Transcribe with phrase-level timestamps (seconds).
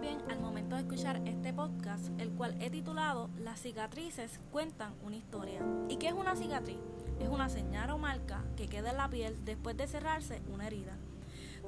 [0.00, 5.16] bien al momento de escuchar este podcast, el cual he titulado Las cicatrices cuentan una
[5.16, 5.60] historia.
[5.88, 6.78] ¿Y qué es una cicatriz?
[7.20, 10.96] Es una señal o marca que queda en la piel después de cerrarse una herida.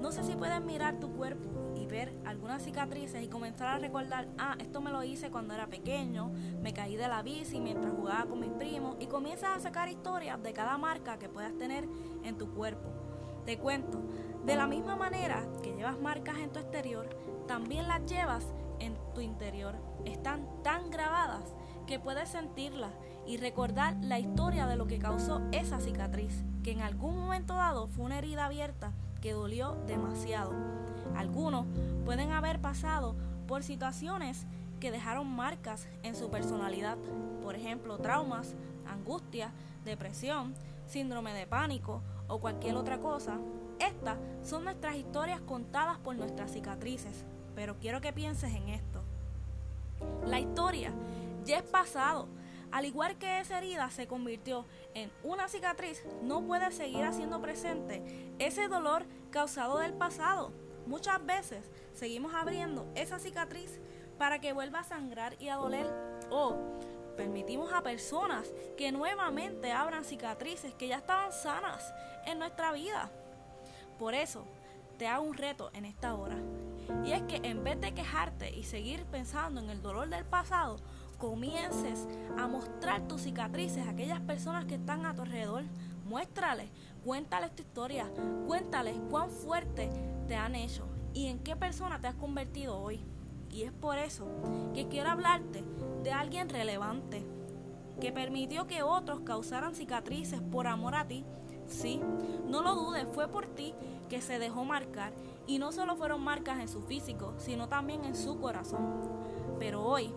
[0.00, 4.28] No sé si puedes mirar tu cuerpo y ver algunas cicatrices y comenzar a recordar,
[4.38, 8.26] ah, esto me lo hice cuando era pequeño, me caí de la bici mientras jugaba
[8.26, 11.88] con mis primos y comienzas a sacar historias de cada marca que puedas tener
[12.24, 12.90] en tu cuerpo.
[13.46, 14.02] Te cuento,
[14.46, 17.08] de la misma manera que llevas marcas en tu exterior,
[17.48, 18.44] también las llevas
[18.78, 19.74] en tu interior.
[20.04, 21.52] Están tan grabadas
[21.86, 22.92] que puedes sentirlas
[23.26, 27.88] y recordar la historia de lo que causó esa cicatriz, que en algún momento dado
[27.88, 30.52] fue una herida abierta que dolió demasiado.
[31.16, 31.66] Algunos
[32.04, 33.16] pueden haber pasado
[33.48, 34.46] por situaciones
[34.78, 36.98] que dejaron marcas en su personalidad,
[37.42, 38.54] por ejemplo, traumas,
[38.86, 39.50] angustia,
[39.84, 40.54] depresión,
[40.86, 43.38] síndrome de pánico o cualquier otra cosa,
[43.78, 49.02] estas son nuestras historias contadas por nuestras cicatrices, pero quiero que pienses en esto.
[50.24, 50.92] La historia
[51.44, 52.28] ya es pasado.
[52.72, 58.02] Al igual que esa herida se convirtió en una cicatriz, no puede seguir haciendo presente
[58.38, 60.52] ese dolor causado del pasado.
[60.86, 63.80] Muchas veces seguimos abriendo esa cicatriz
[64.18, 65.86] para que vuelva a sangrar y a doler
[66.30, 66.56] o
[67.16, 71.94] permitimos a personas que nuevamente abran cicatrices que ya estaban sanas
[72.26, 73.10] en nuestra vida.
[73.98, 74.44] Por eso,
[74.98, 76.36] te hago un reto en esta hora.
[77.04, 80.76] Y es que en vez de quejarte y seguir pensando en el dolor del pasado,
[81.18, 82.06] comiences
[82.38, 85.64] a mostrar tus cicatrices a aquellas personas que están a tu alrededor.
[86.04, 86.70] Muéstrales,
[87.04, 88.06] cuéntales tu historia,
[88.46, 89.90] cuéntales cuán fuerte
[90.28, 93.00] te han hecho y en qué persona te has convertido hoy.
[93.50, 94.26] Y es por eso
[94.74, 95.64] que quiero hablarte
[96.02, 97.26] de alguien relevante
[98.00, 101.24] que permitió que otros causaran cicatrices por amor a ti.
[101.68, 102.00] Sí,
[102.46, 103.74] no lo dudes, fue por ti
[104.08, 105.12] que se dejó marcar
[105.46, 108.86] y no solo fueron marcas en su físico, sino también en su corazón.
[109.58, 110.12] Pero hoy,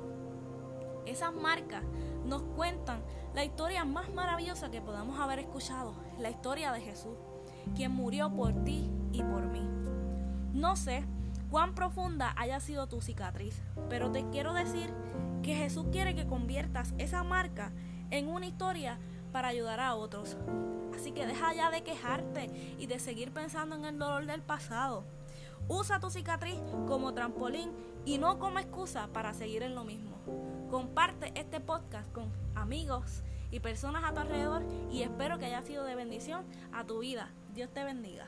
[1.06, 1.84] esas marcas
[2.26, 3.02] nos cuentan
[3.34, 7.18] la historia más maravillosa que podamos haber escuchado, la historia de Jesús,
[7.76, 9.68] quien murió por ti y por mí.
[10.54, 11.04] No sé
[11.50, 14.94] cuán profunda haya sido tu cicatriz, pero te quiero decir
[15.42, 17.72] que Jesús quiere que conviertas esa marca
[18.12, 19.00] en una historia
[19.32, 20.38] para ayudar a otros.
[20.96, 21.19] Así que
[21.50, 25.04] deja ya de quejarte y de seguir pensando en el dolor del pasado.
[25.68, 27.72] Usa tu cicatriz como trampolín
[28.06, 30.18] y no como excusa para seguir en lo mismo.
[30.70, 35.84] Comparte este podcast con amigos y personas a tu alrededor y espero que haya sido
[35.86, 37.32] de bendición a tu vida.
[37.54, 38.28] Dios te bendiga.